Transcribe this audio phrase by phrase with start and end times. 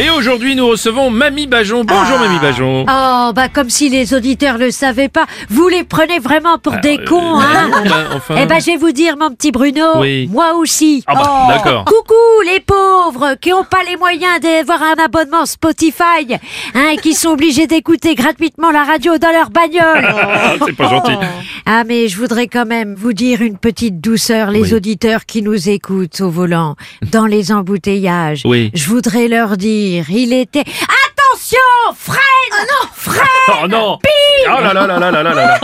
[0.00, 1.84] Et aujourd'hui, nous recevons Mamie Bajon.
[1.84, 2.84] Bonjour, Mamie Bajon.
[2.88, 5.24] Oh, bah comme si les auditeurs le savaient pas.
[5.50, 8.66] Vous les prenez vraiment pour des euh, cons, hein non, bah, enfin- Eh ben, je
[8.72, 10.28] vais vous dire, mon petit Bruno, Oui.
[10.32, 11.04] moi aussi.
[11.06, 11.84] Ah bah, d'accord.
[11.84, 16.34] Coucou les pauvres qui ont pas les moyens d'avoir un abonnement Spotify,
[16.74, 20.04] hein, qui sont obligés d'écouter gratuitement la radio dans leur bagnole.
[20.12, 21.12] Ah, c'est pas gentil.
[21.66, 24.74] Ah mais je voudrais quand même vous dire une petite douceur, les Oui.
[24.74, 26.74] auditeurs qui nous écoutent au volant,
[27.12, 28.42] dans les embouteillages.
[28.44, 28.72] Oui.
[28.74, 30.60] Je voudrais leur dire, il était...
[30.60, 32.88] Attention Freine non.
[32.94, 33.98] Freine Oh non
[34.46, 35.60] Oh là là là là là là là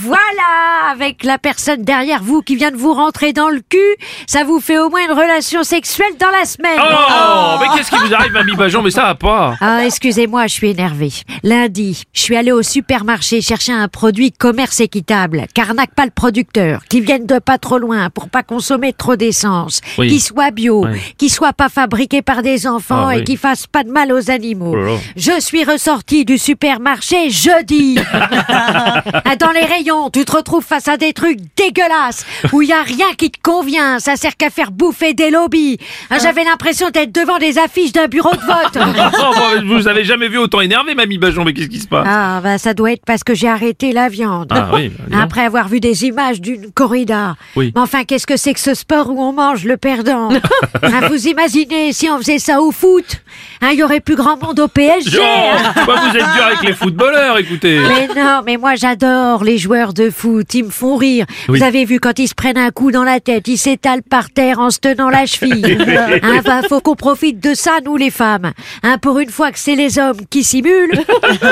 [0.00, 3.78] Voilà Avec la personne derrière vous qui vient de vous rentrer dans le cul,
[4.26, 6.78] ça vous fait au moins une relation sexuelle dans la semaine.
[6.80, 10.52] Oh Mais qu'est-ce qui vous arrive, Mamie Bajon Mais ça va pas Ah, excusez-moi, je
[10.54, 11.12] suis énervée.
[11.42, 16.80] Lundi, je suis allée au supermarché chercher un produit commerce équitable, qu'arnaque pas le producteur,
[16.88, 20.08] qui vienne de pas trop loin pour pas consommer trop d'essence, Oui.
[20.08, 21.00] qui soit bio, Ouais.
[21.18, 23.24] qui soit pas fabriqué par des enfants Ah, et oui.
[23.24, 24.72] qui fasse pas de mal aux animaux.
[24.72, 24.98] Oh là là.
[25.16, 27.93] Je suis ressortie du supermarché jeudi.
[29.40, 32.82] Dans les rayons, tu te retrouves face à des trucs dégueulasses où il y a
[32.82, 33.98] rien qui te convient.
[33.98, 35.78] Ça sert qu'à faire bouffer des lobbies.
[36.10, 38.78] Ah, J'avais l'impression d'être devant des affiches d'un bureau de vote.
[39.26, 42.06] Oh, bon, Vous avez jamais vu autant énervé, Mamie Bajon, mais qu'est-ce qui se passe?
[42.08, 44.48] Ah, bah ça doit être parce que j'ai arrêté la viande.
[44.50, 45.18] Ah oui, bah.
[45.22, 47.36] Après avoir vu des images d'une corrida.
[47.56, 47.72] Oui.
[47.74, 50.28] Mais enfin, qu'est-ce que c'est que ce sport où on mange le perdant?
[50.82, 53.22] Hein, Vous imaginez si on faisait ça au foot
[53.62, 55.18] Hein, Il y aurait plus grand monde au PSG.
[55.22, 55.72] Hein.
[55.86, 59.92] bah, Vous êtes dur avec les footballeurs, écoutez Mais non, mais moi j'adore les joueurs
[59.92, 61.26] de foot, ils me font rire.
[61.48, 61.58] Oui.
[61.58, 64.30] Vous avez vu quand ils se prennent un coup dans la tête, ils s'étalent par
[64.30, 65.78] terre en se tenant la cheville.
[66.22, 68.52] hein, bah, faut qu'on profite de ça, nous les femmes.
[68.82, 71.00] Hein, pour une fois que c'est les hommes qui simulent.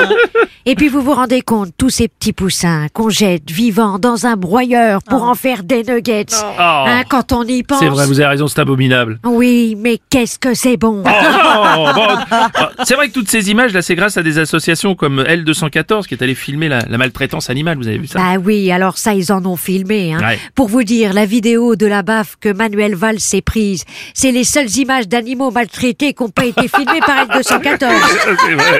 [0.65, 4.37] Et puis vous vous rendez compte, tous ces petits poussins qu'on jette vivants dans un
[4.37, 6.25] broyeur pour en faire des nuggets.
[6.31, 6.45] Oh.
[6.59, 7.79] Hein, quand on y pense.
[7.79, 9.19] C'est vrai, vous avez raison, c'est abominable.
[9.25, 11.03] Oui, mais qu'est-ce que c'est bon.
[11.05, 12.49] Oh, non, bon, ah,
[12.85, 16.13] c'est vrai que toutes ces images, là, c'est grâce à des associations comme L214 qui
[16.13, 18.19] est allé filmer la, la maltraitance animale, vous avez vu ça?
[18.19, 20.13] Bah oui, alors ça, ils en ont filmé.
[20.13, 20.19] Hein.
[20.21, 20.39] Ouais.
[20.55, 23.83] Pour vous dire, la vidéo de la baffe que Manuel Valls s'est prise,
[24.13, 27.79] c'est les seules images d'animaux maltraités qui n'ont pas été filmées par L214.
[28.45, 28.79] C'est vrai.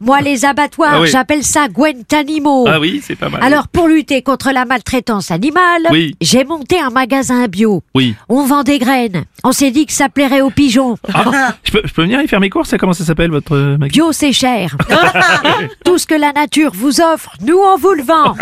[0.00, 1.08] Moi, les abattoirs, Ah oui.
[1.10, 2.66] j'appelle ça Guantanimo.
[2.68, 3.42] Ah oui, c'est pas mal.
[3.42, 6.14] Alors, pour lutter contre la maltraitance animale, Oui.
[6.20, 7.82] j'ai monté un magasin bio.
[7.94, 8.14] Oui.
[8.28, 9.24] On vend des graines.
[9.42, 10.96] On s'est dit que ça plairait aux pigeons.
[11.12, 13.78] Ah, je, peux, je peux venir y faire mes courses Comment ça s'appelle votre euh,
[13.78, 14.76] magasin Bio, c'est cher.
[15.84, 18.34] Tout ce que la nature vous offre, nous, on vous le vend.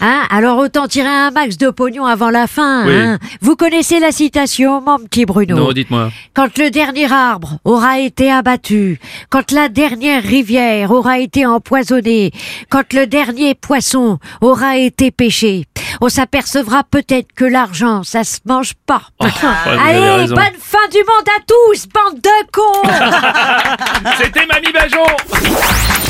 [0.00, 2.86] Hein Alors, autant tirer un max de pognon avant la fin.
[2.86, 2.94] Oui.
[2.94, 3.18] hein.
[3.40, 5.56] Vous connaissez la citation, mon petit Bruno?
[5.56, 6.10] Non, dites-moi.
[6.34, 12.32] Quand le dernier arbre aura été abattu, quand la dernière rivière aura été empoisonnée,
[12.70, 15.64] quand le dernier poisson aura été pêché,
[16.00, 19.02] on s'apercevra peut-être que l'argent, ça se mange pas.
[19.20, 19.26] Oh,
[19.66, 22.82] Allez, bonne fin du monde à tous, bande de cons.
[24.18, 26.09] C'était Mamie Bajon